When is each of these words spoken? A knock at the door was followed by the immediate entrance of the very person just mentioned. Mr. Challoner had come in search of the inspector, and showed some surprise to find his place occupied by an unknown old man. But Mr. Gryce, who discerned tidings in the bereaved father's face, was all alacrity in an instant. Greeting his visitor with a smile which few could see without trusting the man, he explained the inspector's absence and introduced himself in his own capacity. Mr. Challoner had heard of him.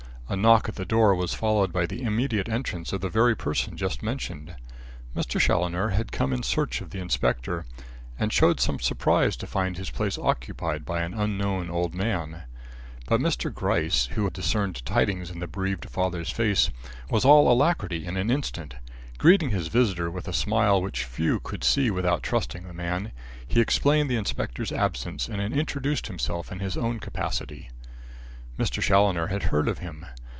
A 0.31 0.37
knock 0.37 0.69
at 0.69 0.75
the 0.75 0.85
door 0.85 1.13
was 1.13 1.33
followed 1.33 1.73
by 1.73 1.85
the 1.85 2.03
immediate 2.03 2.47
entrance 2.47 2.93
of 2.93 3.01
the 3.01 3.09
very 3.09 3.35
person 3.35 3.75
just 3.75 4.01
mentioned. 4.01 4.55
Mr. 5.13 5.41
Challoner 5.41 5.89
had 5.89 6.13
come 6.13 6.31
in 6.31 6.41
search 6.41 6.79
of 6.79 6.91
the 6.91 7.01
inspector, 7.01 7.65
and 8.17 8.31
showed 8.31 8.61
some 8.61 8.79
surprise 8.79 9.35
to 9.35 9.45
find 9.45 9.75
his 9.75 9.89
place 9.89 10.17
occupied 10.17 10.85
by 10.85 11.01
an 11.01 11.13
unknown 11.13 11.69
old 11.69 11.93
man. 11.93 12.43
But 13.07 13.19
Mr. 13.19 13.53
Gryce, 13.53 14.05
who 14.13 14.29
discerned 14.29 14.85
tidings 14.85 15.31
in 15.31 15.39
the 15.39 15.47
bereaved 15.47 15.89
father's 15.89 16.29
face, 16.29 16.69
was 17.09 17.25
all 17.25 17.51
alacrity 17.51 18.05
in 18.05 18.15
an 18.15 18.31
instant. 18.31 18.75
Greeting 19.17 19.49
his 19.49 19.67
visitor 19.67 20.09
with 20.09 20.29
a 20.29 20.31
smile 20.33 20.81
which 20.81 21.03
few 21.03 21.41
could 21.41 21.61
see 21.65 21.91
without 21.91 22.23
trusting 22.23 22.63
the 22.65 22.73
man, 22.73 23.11
he 23.45 23.59
explained 23.59 24.09
the 24.09 24.15
inspector's 24.15 24.71
absence 24.71 25.27
and 25.27 25.41
introduced 25.53 26.07
himself 26.07 26.53
in 26.53 26.59
his 26.59 26.77
own 26.77 27.01
capacity. 27.01 27.69
Mr. 28.57 28.81
Challoner 28.81 29.27
had 29.27 29.43
heard 29.43 29.67
of 29.67 29.79
him. 29.79 30.05